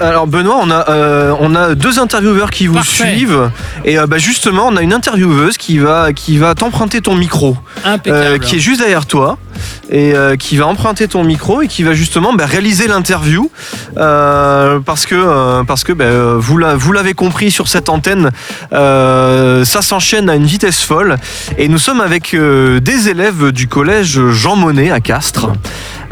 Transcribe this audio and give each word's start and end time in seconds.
Alors 0.00 0.26
Benoît, 0.28 0.58
on 0.62 0.70
a, 0.70 0.88
euh, 0.90 1.34
on 1.40 1.54
a 1.56 1.74
deux 1.74 1.98
intervieweurs 1.98 2.50
qui 2.50 2.66
vous 2.68 2.74
Parfait. 2.74 3.10
suivent 3.14 3.50
et 3.84 3.98
euh, 3.98 4.06
bah, 4.06 4.18
justement 4.18 4.66
on 4.68 4.76
a 4.76 4.82
une 4.82 4.92
intervieweuse 4.92 5.56
qui 5.56 5.78
va, 5.78 6.12
qui 6.12 6.38
va 6.38 6.54
t'emprunter 6.54 7.00
ton 7.00 7.16
micro, 7.16 7.56
Impeccable. 7.84 8.24
euh, 8.24 8.38
qui 8.38 8.56
est 8.56 8.60
juste 8.60 8.80
derrière 8.80 9.06
toi 9.06 9.38
et 9.90 10.12
qui 10.38 10.56
va 10.58 10.66
emprunter 10.66 11.08
ton 11.08 11.24
micro 11.24 11.62
et 11.62 11.66
qui 11.66 11.82
va 11.82 11.92
justement 11.94 12.32
bah, 12.32 12.46
réaliser 12.46 12.86
l'interview 12.86 13.50
parce 13.96 15.04
que, 15.06 15.62
parce 15.64 15.82
que 15.82 15.92
bah, 15.92 16.04
vous 16.36 16.58
l'a- 16.58 16.76
vous 16.76 16.92
l'avez 16.92 17.14
compris 17.14 17.50
sur 17.50 17.66
cette 17.66 17.88
antenne, 17.88 18.30
ça 18.70 19.82
s'enchaîne 19.82 20.30
à 20.30 20.36
une 20.36 20.44
vitesse 20.44 20.82
folle 20.82 21.16
et 21.56 21.68
nous 21.68 21.78
sommes 21.78 22.00
avec 22.00 22.36
des 22.36 23.08
élèves 23.08 23.50
du 23.50 23.66
collège 23.66 24.20
Jean 24.30 24.54
Monnet 24.56 24.90
à 24.92 25.00
Castres. 25.00 25.48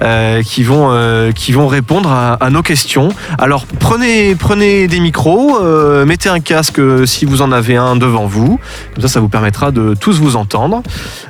Euh, 0.02 0.42
qui 0.42 0.62
vont 0.62 0.88
euh, 0.90 1.32
qui 1.32 1.52
vont 1.52 1.66
répondre 1.66 2.10
à, 2.10 2.34
à 2.34 2.50
nos 2.50 2.62
questions. 2.62 3.08
Alors 3.38 3.66
prenez 3.78 4.34
prenez 4.34 4.88
des 4.88 5.00
micros, 5.00 5.58
euh, 5.60 6.04
mettez 6.04 6.28
un 6.28 6.40
casque 6.40 6.80
si 7.06 7.24
vous 7.24 7.42
en 7.42 7.52
avez 7.52 7.76
un 7.76 7.96
devant 7.96 8.26
vous. 8.26 8.58
Comme 8.94 9.02
ça, 9.02 9.08
ça 9.08 9.20
vous 9.20 9.28
permettra 9.28 9.70
de 9.70 9.94
tous 9.94 10.18
vous 10.20 10.36
entendre. 10.36 10.82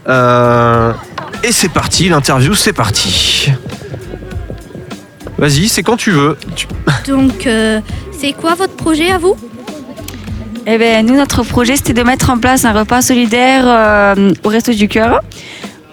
Euh, 0.08 0.92
et 1.42 1.52
c'est 1.52 1.68
parti, 1.68 2.08
l'interview, 2.08 2.54
c'est 2.54 2.72
parti. 2.72 3.50
Vas-y, 5.38 5.68
c'est 5.68 5.82
quand 5.82 5.96
tu 5.96 6.10
veux. 6.10 6.36
Donc, 7.06 7.46
euh, 7.46 7.80
c'est 8.18 8.32
quoi 8.32 8.54
votre 8.54 8.74
projet 8.74 9.10
à 9.10 9.18
vous? 9.18 9.36
Eh 10.66 10.78
bien, 10.78 11.02
nous, 11.02 11.14
notre 11.14 11.44
projet, 11.44 11.76
c'était 11.76 11.92
de 11.92 12.02
mettre 12.02 12.30
en 12.30 12.38
place 12.38 12.64
un 12.64 12.72
repas 12.72 13.00
solidaire 13.02 13.64
euh, 13.66 14.32
au 14.42 14.48
Resto 14.48 14.72
du 14.72 14.88
Cœur, 14.88 15.20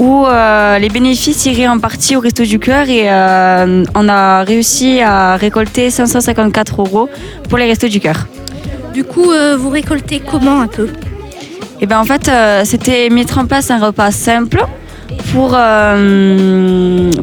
où 0.03 0.25
euh, 0.25 0.79
les 0.79 0.89
bénéfices 0.89 1.45
iraient 1.45 1.67
en 1.75 1.79
partie 1.79 2.15
au 2.17 2.19
Resto 2.19 2.43
du 2.43 2.59
Cœur 2.59 2.89
et 2.89 3.05
euh, 3.09 3.83
on 3.95 4.09
a 4.09 4.43
réussi 4.43 4.99
à 5.01 5.37
récolter 5.37 5.89
554 5.89 6.81
euros 6.81 7.09
pour 7.47 7.57
les 7.57 7.65
Restos 7.65 7.87
du 7.87 7.99
Cœur. 8.01 8.27
Du 8.93 9.03
coup, 9.05 9.31
euh, 9.31 9.55
vous 9.57 9.69
récoltez 9.69 10.19
comment 10.19 10.59
un 10.61 10.67
peu? 10.67 10.89
Et 11.81 11.85
ben 11.85 11.99
en 11.99 12.05
fait, 12.05 12.29
c'était 12.65 13.09
mettre 13.09 13.37
en 13.39 13.45
place 13.45 13.69
un 13.71 13.79
repas 13.79 14.11
simple 14.11 14.63
pour, 15.31 15.49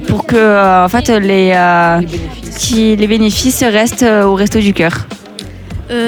pour 0.08 0.27
que 0.27 0.84
en 0.84 0.88
fait, 0.88 1.08
les, 1.30 1.55
qui- 2.58 2.96
les 2.96 3.06
bénéfices 3.06 3.62
restent 3.62 4.05
au 4.24 4.34
Resto 4.34 4.58
du 4.58 4.72
Cœur. 4.74 5.06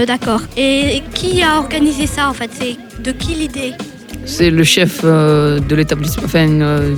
D'accord. 0.06 0.42
Et 0.56 1.02
qui 1.14 1.42
a 1.42 1.58
organisé 1.58 2.06
ça 2.06 2.28
en 2.28 2.34
fait? 2.34 2.50
C'est 2.58 2.76
de 3.02 3.12
qui 3.12 3.34
l'idée? 3.34 3.72
C'est 4.24 4.50
le 4.50 4.64
chef 4.64 5.00
euh, 5.04 5.60
de 5.60 5.74
l'établissement, 5.74 6.22
enfin 6.24 6.48
euh, 6.48 6.94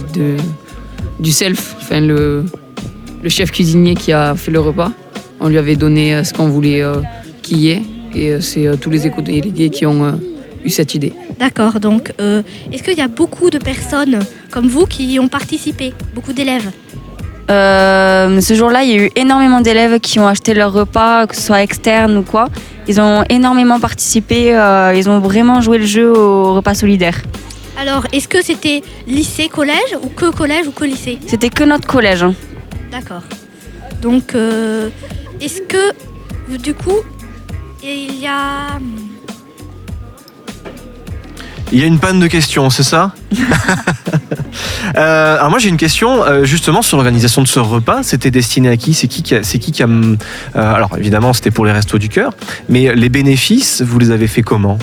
du 1.19 1.33
self, 1.33 1.77
le, 1.91 2.45
chef 3.29 3.51
cuisinier 3.51 3.95
qui 3.95 4.13
a 4.13 4.35
fait 4.35 4.51
le 4.51 4.61
repas. 4.61 4.93
On 5.41 5.49
lui 5.49 5.59
avait 5.59 5.77
donné 5.77 6.15
euh, 6.15 6.25
ce 6.25 6.33
qu'on 6.33 6.49
voulait 6.49 6.83
qu'il 7.43 7.59
y 7.59 7.71
ait 7.71 7.83
et 8.15 8.41
c'est 8.41 8.69
tous 8.81 8.91
les 8.91 9.07
éco-délégués 9.07 9.71
qui 9.71 9.87
ont 9.87 10.21
eu 10.65 10.71
cette 10.71 10.95
idée. 10.95 11.13
D'accord. 11.39 11.81
Donc, 11.81 12.13
est-ce 12.19 12.83
qu'il 12.85 12.97
y 12.97 13.03
a 13.03 13.09
beaucoup 13.09 13.51
de 13.51 13.59
personnes 13.59 14.21
comme 14.51 14.69
vous 14.69 14.87
qui 14.87 15.13
y 15.13 15.19
ont 15.19 15.29
participé? 15.29 15.93
Beaucoup 16.15 16.33
d'élèves? 16.33 16.71
Euh, 17.51 18.41
ce 18.41 18.55
jour-là, 18.55 18.85
il 18.85 18.91
y 18.91 18.95
a 18.95 19.05
eu 19.05 19.11
énormément 19.17 19.61
d'élèves 19.61 20.01
qui 20.01 20.19
ont 20.19 20.27
acheté 20.27 20.55
leur 20.55 20.73
repas, 20.73 21.27
que 21.27 21.37
ce 21.37 21.43
soit 21.43 21.63
externe 21.63 22.17
ou 22.17 22.23
quoi. 22.23 22.49
Ils 22.89 23.01
ont 23.01 23.25
énormément 23.29 23.81
participé, 23.81 24.57
euh, 24.57 24.95
ils 24.95 25.09
ont 25.09 25.19
vraiment 25.21 25.61
joué 25.61 25.79
le 25.79 25.87
jeu 25.87 26.11
au 26.11 26.55
repas 26.55 26.75
solidaire. 26.75 27.21
Alors, 27.81 28.07
est-ce 28.13 28.29
que 28.29 28.43
c'était 28.43 28.83
lycée, 29.07 29.49
collège 29.49 29.97
ou 30.03 30.09
que 30.09 30.31
collège 30.31 30.69
ou 30.69 30.73
que 30.73 30.85
lycée 30.85 31.19
C'était 31.27 31.51
que 31.51 31.65
notre 31.65 31.87
collège. 31.87 32.23
hein. 32.23 32.35
D'accord. 32.91 33.23
Donc, 34.01 34.35
euh, 34.35 34.89
est-ce 35.41 35.61
que 35.63 36.57
du 36.59 36.75
coup, 36.75 36.99
il 37.83 38.21
y 38.21 38.27
a 38.27 38.79
Il 41.73 41.81
y 41.81 41.83
a 41.83 41.87
une 41.87 41.99
panne 41.99 42.21
de 42.21 42.27
questions, 42.29 42.71
c'est 42.71 42.85
ça? 42.85 43.13
Euh, 44.97 45.37
Alors 45.37 45.51
moi 45.51 45.59
j'ai 45.59 45.69
une 45.69 45.77
question 45.77 46.25
euh, 46.25 46.45
justement 46.45 46.83
sur 46.83 46.97
l'organisation 46.97 47.43
de 47.43 47.49
ce 47.49 47.61
repas. 47.61 48.03
C'était 48.03 48.31
destiné 48.31 48.69
à 48.69 48.77
qui? 48.77 48.95
C'est 48.95 49.09
qui 49.09 49.23
qui 49.23 49.35
a, 49.35 49.41
qui 49.41 49.59
qui 49.59 49.83
a 49.83 49.87
euh, 49.87 50.17
alors 50.55 50.97
évidemment 50.99 51.33
c'était 51.33 51.51
pour 51.51 51.65
les 51.67 51.73
restos 51.73 51.99
du 51.99 52.09
cœur, 52.09 52.33
mais 52.69 52.95
les 52.95 53.09
bénéfices 53.09 53.83
vous 53.83 53.99
les 53.99 54.11
avez 54.11 54.27
fait 54.27 54.43
comment? 54.43 54.79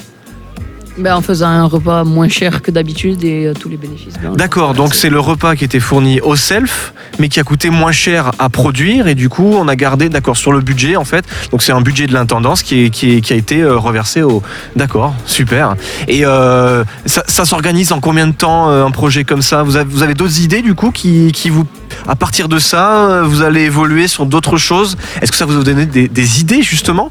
Ben, 1.01 1.15
en 1.15 1.21
faisant 1.21 1.47
un 1.47 1.65
repas 1.65 2.03
moins 2.03 2.29
cher 2.29 2.61
que 2.61 2.69
d'habitude 2.69 3.23
et 3.23 3.47
euh, 3.47 3.53
tous 3.59 3.69
les 3.69 3.77
bénéfices. 3.77 4.13
ben, 4.21 4.35
D'accord, 4.35 4.75
donc 4.75 4.93
c'est 4.93 5.09
le 5.09 5.19
repas 5.19 5.55
qui 5.55 5.63
était 5.63 5.79
fourni 5.79 6.21
au 6.21 6.35
self, 6.35 6.93
mais 7.17 7.27
qui 7.27 7.39
a 7.39 7.43
coûté 7.43 7.71
moins 7.71 7.91
cher 7.91 8.31
à 8.37 8.49
produire, 8.49 9.07
et 9.07 9.15
du 9.15 9.27
coup 9.27 9.51
on 9.55 9.67
a 9.67 9.75
gardé, 9.75 10.09
d'accord, 10.09 10.37
sur 10.37 10.51
le 10.51 10.61
budget 10.61 10.97
en 10.97 11.03
fait, 11.03 11.25
donc 11.49 11.63
c'est 11.63 11.71
un 11.71 11.81
budget 11.81 12.05
de 12.05 12.13
l'intendance 12.13 12.61
qui, 12.61 12.91
qui, 12.91 13.33
a 13.33 13.35
été 13.35 13.61
euh, 13.61 13.77
reversé 13.77 14.21
au... 14.21 14.43
D'accord, 14.75 15.15
super. 15.25 15.75
Et 16.07 16.23
euh, 16.23 16.83
ça, 17.07 17.45
s'organise 17.45 17.91
en 17.93 17.99
combien 17.99 18.27
de 18.27 18.33
temps 18.33 18.69
un 18.69 18.91
projet 18.91 19.23
comme 19.23 19.41
ça? 19.41 19.63
Vous 19.63 19.77
avez, 19.77 20.13
d'autres 20.13 20.39
idées 20.41 20.61
du 20.61 20.75
coup 20.75 20.91
qui, 20.91 21.31
qui 21.31 21.49
vous... 21.49 21.65
À 22.07 22.15
partir 22.15 22.47
de 22.47 22.59
ça, 22.59 23.21
vous 23.23 23.41
allez 23.41 23.61
évoluer 23.61 24.07
sur 24.07 24.27
d'autres 24.27 24.57
choses? 24.57 24.97
Est-ce 25.21 25.31
que 25.31 25.37
ça 25.37 25.45
vous 25.45 25.59
a 25.59 25.63
donné 25.63 25.85
des, 25.85 26.39
idées 26.41 26.61
justement 26.61 27.09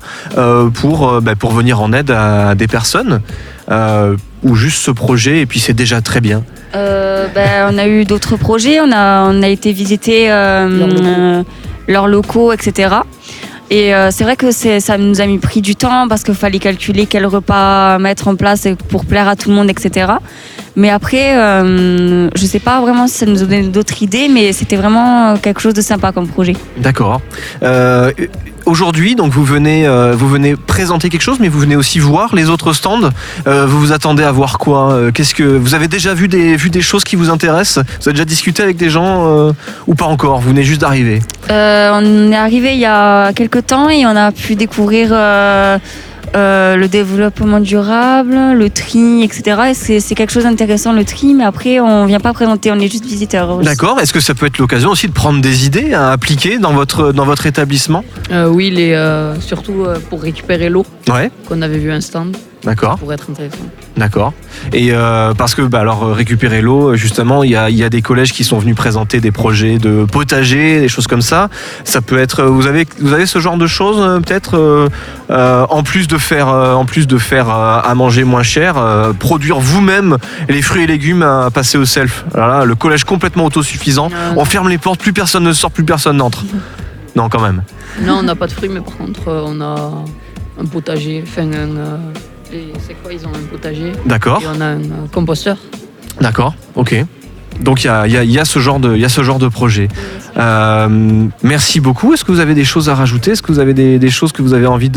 pour, 0.75 1.21
bah, 1.21 1.35
pour 1.35 1.53
venir 1.53 1.81
en 1.81 1.93
aide 1.93 2.11
à 2.11 2.55
des 2.55 2.67
personnes? 2.69 3.21
Euh, 3.71 4.17
ou 4.43 4.55
juste 4.55 4.83
ce 4.83 4.91
projet 4.91 5.41
et 5.41 5.47
puis 5.47 5.61
c'est 5.61 5.75
déjà 5.75 6.01
très 6.01 6.21
bien 6.21 6.43
Euh, 6.75 7.27
ben, 7.35 7.69
on 7.75 7.79
a 7.79 7.87
eu 7.89 8.05
d'autres 8.05 8.37
projets, 8.37 8.79
on 8.81 8.93
a, 8.93 9.25
on 9.29 9.43
a 9.43 9.49
été 9.49 9.73
visiter 9.73 10.31
euh, 10.31 10.69
Leurs 10.69 10.87
locaux. 10.89 11.47
leurs 11.89 12.07
locaux, 12.09 12.53
etc. 12.53 12.95
Et 13.73 13.95
euh, 13.95 14.11
c'est 14.11 14.25
vrai 14.25 14.37
que 14.37 14.51
ça 14.53 14.99
nous 14.99 15.21
a 15.21 15.27
mis 15.27 15.39
pris 15.39 15.61
du 15.61 15.75
temps 15.77 16.09
parce 16.09 16.23
qu'il 16.25 16.35
fallait 16.35 16.59
calculer 16.59 17.07
quel 17.07 17.25
repas 17.27 17.99
mettre 17.99 18.27
en 18.29 18.35
place 18.37 18.67
pour 18.89 19.05
plaire 19.05 19.29
à 19.29 19.37
tout 19.37 19.49
le 19.51 19.55
monde, 19.57 19.71
etc. 19.71 20.13
Mais 20.77 20.91
après, 20.91 21.37
euh, 21.37 22.29
je 22.35 22.47
sais 22.47 22.59
pas 22.61 22.81
vraiment 22.81 23.07
si 23.09 23.15
ça 23.19 23.27
nous 23.27 23.43
a 23.43 23.47
donné 23.47 23.69
d'autres 23.69 24.03
idées, 24.03 24.29
mais 24.29 24.53
c'était 24.53 24.77
vraiment 24.77 25.37
quelque 25.39 25.61
chose 25.61 25.75
de 25.75 25.83
sympa 25.83 26.11
comme 26.13 26.27
projet. 26.29 26.57
D'accord. 26.79 27.21
Euh, 27.63 28.11
Aujourd'hui, 28.67 29.15
donc 29.15 29.33
vous 29.33 29.45
venez, 29.45 29.87
euh, 29.87 30.15
vous 30.17 30.29
venez 30.29 30.55
présenter 30.57 31.09
quelque 31.09 31.23
chose, 31.23 31.39
mais 31.41 31.49
vous 31.49 31.59
venez 31.61 31.77
aussi 31.77 31.99
voir 31.99 32.35
les 32.35 32.49
autres 32.51 32.73
stands. 32.73 33.11
Euh, 33.47 33.67
vous 33.67 33.81
vous 33.81 33.93
attendez 33.93 34.23
à 34.23 34.33
voir 34.33 34.59
quoi 34.59 34.93
Euh, 34.93 35.11
Qu'est-ce 35.13 35.35
que 35.35 35.43
vous 35.43 35.75
avez 35.75 35.89
déjà 35.89 36.15
vu 36.15 36.29
des, 36.29 36.57
vu 36.57 36.71
des 36.71 36.83
choses 36.83 37.05
qui 37.05 37.17
vous 37.17 37.31
intéressent? 37.31 37.85
Vous 38.01 38.09
avez 38.09 38.13
déjà 38.15 38.25
discuté 38.25 38.63
avec 38.63 38.77
des 38.77 38.91
gens 38.91 39.53
ou 39.87 39.95
pas 39.95 40.05
encore? 40.07 40.41
Vous 40.41 40.49
venez 40.51 40.63
juste 40.63 40.81
d'arriver? 40.81 41.21
On 41.49 42.33
est 42.33 42.37
arrivé 42.37 42.75
il 42.75 42.81
y 42.81 42.87
a 42.87 43.33
quelques 43.33 43.67
temps 43.67 43.89
et 43.89 44.07
on 44.07 44.15
a 44.17 44.31
pu 44.33 44.55
découvrir 44.55 45.11
euh, 46.37 46.77
le 46.77 46.87
développement 46.89 47.61
durable, 47.61 48.37
le 48.55 48.71
tri, 48.71 49.23
etc. 49.23 49.43
Et 49.71 49.75
c'est 49.75 50.01
c'est 50.01 50.15
quelque 50.15 50.33
chose 50.33 50.45
d'intéressant 50.45 50.93
le 50.93 51.05
tri, 51.05 51.35
mais 51.35 51.45
après 51.45 51.81
on 51.81 52.07
vient 52.07 52.21
pas 52.21 52.33
présenter, 52.33 52.71
on 52.71 52.79
est 52.79 52.89
juste 52.91 53.05
visiteur. 53.05 53.51
aussi. 53.51 53.65
D'accord. 53.67 53.99
Est-ce 54.01 54.13
que 54.13 54.21
ça 54.21 54.35
peut 54.35 54.47
être 54.47 54.59
l'occasion 54.59 54.91
aussi 54.91 55.09
de 55.09 55.13
prendre 55.13 55.41
des 55.41 55.67
idées 55.67 55.93
à 55.93 56.11
appliquer 56.13 56.59
dans 56.59 56.73
votre 56.73 57.13
dans 57.13 57.25
votre 57.25 57.47
établissement? 57.47 58.05
Euh, 58.31 58.49
oui, 58.49 58.71
les, 58.71 58.93
euh, 58.93 59.39
surtout 59.41 59.85
euh, 59.85 59.99
pour 60.09 60.23
récupérer 60.23 60.69
l'eau 60.69 60.85
Ouais. 61.09 61.31
qu'on 61.49 61.63
avait 61.63 61.79
vu 61.79 61.91
un 61.91 62.01
stand 62.01 62.37
D'accord. 62.63 62.99
pour 62.99 63.13
être 63.13 63.31
intéressant. 63.31 63.57
D'accord. 63.97 64.33
Et 64.73 64.91
euh, 64.93 65.33
parce 65.35 65.55
que, 65.55 65.63
bah, 65.63 65.81
alors, 65.81 66.05
euh, 66.05 66.13
récupérer 66.13 66.61
l'eau, 66.61 66.95
justement, 66.95 67.43
il 67.43 67.51
y 67.51 67.57
a, 67.57 67.71
y 67.71 67.83
a 67.83 67.89
des 67.89 68.03
collèges 68.03 68.33
qui 68.33 68.45
sont 68.45 68.59
venus 68.59 68.77
présenter 68.77 69.21
des 69.21 69.31
projets 69.33 69.79
de 69.79 70.05
potager, 70.05 70.79
des 70.81 70.89
choses 70.89 71.07
comme 71.07 71.23
ça. 71.23 71.49
Ça 71.85 72.01
peut 72.03 72.19
être. 72.19 72.43
Vous 72.45 72.67
avez, 72.67 72.87
vous 72.99 73.13
avez 73.13 73.25
ce 73.27 73.39
genre 73.39 73.57
de 73.57 73.67
choses, 73.67 73.97
euh, 74.01 74.21
peut-être, 74.21 74.59
euh, 74.59 74.89
euh, 75.31 75.67
en 75.71 75.83
plus 75.83 76.07
de 76.07 76.19
faire, 76.19 76.49
euh, 76.49 76.75
en 76.75 76.85
plus 76.85 77.07
de 77.07 77.17
faire 77.19 77.49
euh, 77.49 77.81
à 77.83 77.95
manger 77.95 78.25
moins 78.25 78.43
cher, 78.43 78.77
euh, 78.77 79.13
produire 79.13 79.59
vous-même 79.59 80.19
les 80.49 80.61
fruits 80.63 80.85
et 80.85 80.87
légumes 80.87 81.23
à 81.23 81.51
passer 81.51 81.79
au 81.79 81.85
self. 81.87 82.25
Voilà, 82.35 82.65
le 82.65 82.75
collège 82.75 83.05
complètement 83.05 83.47
autosuffisant. 83.47 84.09
Euh, 84.13 84.35
On 84.37 84.45
ferme 84.45 84.69
les 84.69 84.79
portes, 84.79 85.01
plus 85.01 85.13
personne 85.15 85.45
ne 85.45 85.53
sort, 85.53 85.71
plus 85.71 85.85
personne 85.85 86.19
n'entre. 86.19 86.45
Non, 87.17 87.29
quand 87.29 87.41
même. 87.41 87.65
Non, 88.03 88.19
on 88.21 88.23
n'a 88.23 88.37
pas 88.37 88.47
de 88.47 88.53
fruits, 88.53 88.69
mais 88.69 88.81
par 88.81 88.97
contre, 88.97 89.27
euh, 89.27 89.43
on 89.45 89.61
a 89.61 89.91
un 90.61 90.65
potager. 90.65 91.25
Enfin, 91.27 91.43
un, 91.51 91.77
euh, 91.77 91.97
c'est 92.87 92.95
quoi 93.03 93.13
Ils 93.13 93.27
ont 93.27 93.31
un 93.31 93.47
potager 93.51 93.93
D'accord. 94.07 94.43
et 94.43 94.47
on 94.47 94.61
a 94.61 94.65
un 94.67 94.81
euh, 94.81 95.07
composteur. 95.13 95.57
D'accord, 96.21 96.55
ok. 96.75 97.05
Donc 97.61 97.83
il 97.85 97.87
y 97.87 97.91
a, 97.91 98.07
il 98.07 98.13
y 98.13 98.17
a- 98.17 98.25
il 98.25 98.31
y 98.31 98.39
a 98.39 98.45
ce 98.45 98.59
genre 98.59 98.81
de, 98.81 98.95
il 98.95 99.01
y 99.01 99.05
a 99.05 99.09
ce 99.09 99.23
genre 99.23 99.39
de 99.39 99.49
projet. 99.49 99.89
Euh, 100.41 100.89
merci 101.43 101.81
beaucoup. 101.81 102.15
Est-ce 102.15 102.25
que 102.25 102.33
vous 102.33 102.41
avez 102.41 102.55
des 102.55 102.65
choses 102.65 102.89
à 102.89 102.95
rajouter? 102.95 103.33
Est-ce 103.33 103.43
que 103.43 103.53
vous 103.53 103.59
avez 103.59 103.75
des, 103.75 104.11
choses 104.11 104.33
que 104.33 104.43
vous 104.43 104.55
avez 104.55 104.67
envie 104.67 104.91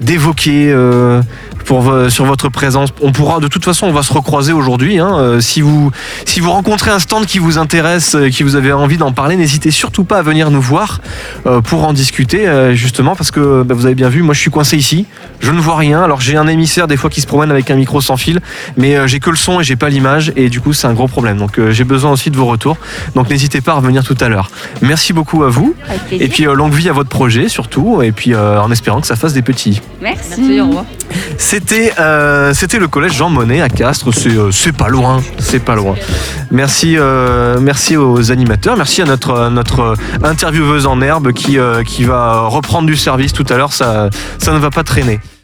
d'évoquer 0.00 0.70
euh, 0.72 1.20
pour 1.64 1.92
sur 2.08 2.24
votre 2.24 2.48
présence? 2.48 2.90
On 3.02 3.12
pourra 3.12 3.40
de 3.40 3.48
toute 3.48 3.64
façon, 3.64 3.86
on 3.86 3.92
va 3.92 4.02
se 4.02 4.12
recroiser 4.12 4.52
aujourd'hui. 4.52 4.98
hein. 4.98 5.18
Euh, 5.18 5.40
si 5.40 5.60
vous 5.60 5.90
si 6.24 6.40
vous 6.40 6.50
rencontrez 6.52 6.90
un 6.90 6.98
stand 6.98 7.26
qui 7.26 7.38
vous 7.38 7.58
intéresse, 7.58 8.16
qui 8.32 8.42
vous 8.42 8.54
avez 8.56 8.72
envie 8.72 8.96
d'en 8.96 9.12
parler, 9.12 9.36
n'hésitez 9.36 9.70
surtout 9.70 10.04
pas 10.04 10.18
à 10.18 10.22
venir 10.22 10.50
nous 10.50 10.60
voir 10.60 11.00
pour 11.64 11.86
en 11.86 11.92
discuter 11.92 12.48
justement 12.74 13.16
parce 13.16 13.30
que 13.30 13.62
bah, 13.62 13.74
vous 13.74 13.86
avez 13.86 13.94
bien 13.94 14.08
vu, 14.08 14.22
moi 14.22 14.34
je 14.34 14.40
suis 14.40 14.50
coincé 14.50 14.76
ici, 14.76 15.06
je 15.40 15.50
ne 15.50 15.60
vois 15.60 15.76
rien. 15.76 16.02
Alors 16.02 16.20
j'ai 16.20 16.36
un 16.36 16.46
émissaire 16.46 16.86
des 16.86 16.96
fois 16.96 17.10
qui 17.10 17.20
se 17.20 17.26
promène 17.26 17.50
avec 17.50 17.70
un 17.70 17.76
micro 17.76 18.00
sans 18.00 18.16
fil, 18.16 18.40
mais 18.76 19.08
j'ai 19.08 19.20
que 19.20 19.30
le 19.30 19.36
son 19.36 19.60
et 19.60 19.64
j'ai 19.64 19.76
pas 19.76 19.88
l'image 19.88 20.32
et 20.36 20.48
du 20.48 20.60
coup 20.60 20.72
c'est 20.72 20.86
un 20.86 20.94
gros 20.94 21.08
problème. 21.08 21.38
Donc 21.38 21.60
j'ai 21.70 21.84
besoin 21.84 22.12
aussi 22.12 22.30
de 22.30 22.36
vos 22.36 22.46
retours. 22.46 22.76
Donc 23.14 23.30
n'hésitez 23.30 23.60
pas 23.60 23.72
à 23.72 23.76
revenir 23.76 24.04
tout 24.04 24.16
à 24.20 24.28
l'heure. 24.28 24.50
Merci 24.82 25.12
beaucoup 25.12 25.44
à 25.44 25.48
vous. 25.48 25.74
Avec 25.88 26.20
Et 26.20 26.28
puis 26.28 26.46
euh, 26.46 26.54
longue 26.54 26.72
vie 26.72 26.88
à 26.88 26.92
votre 26.92 27.08
projet 27.08 27.48
surtout. 27.48 28.02
Et 28.02 28.12
puis 28.12 28.34
euh, 28.34 28.60
en 28.60 28.70
espérant 28.70 29.00
que 29.00 29.06
ça 29.06 29.16
fasse 29.16 29.32
des 29.32 29.42
petits. 29.42 29.80
Merci. 30.00 30.40
Merci, 30.40 30.60
au 30.60 30.66
revoir. 30.66 30.84
C'était 31.38 31.92
euh, 31.98 32.52
c'était 32.54 32.78
le 32.78 32.88
collège 32.88 33.12
Jean 33.14 33.30
Monnet 33.30 33.60
à 33.60 33.68
Castres. 33.68 34.12
C'est 34.12 34.30
euh, 34.30 34.50
c'est 34.50 34.76
pas 34.76 34.88
loin. 34.88 35.22
C'est 35.38 35.60
pas 35.60 35.74
loin. 35.74 35.94
Merci 36.50 36.96
euh, 36.98 37.58
merci 37.60 37.96
aux 37.96 38.30
animateurs. 38.30 38.76
Merci 38.76 39.02
à 39.02 39.04
notre 39.04 39.48
notre 39.50 39.94
intervieweuse 40.22 40.86
en 40.86 41.00
herbe 41.00 41.32
qui 41.32 41.58
euh, 41.58 41.82
qui 41.82 42.04
va 42.04 42.42
reprendre 42.42 42.86
du 42.86 42.96
service 42.96 43.32
tout 43.32 43.46
à 43.48 43.56
l'heure. 43.56 43.72
Ça 43.72 44.10
ça 44.38 44.52
ne 44.52 44.58
va 44.58 44.70
pas 44.70 44.82
traîner. 44.82 45.20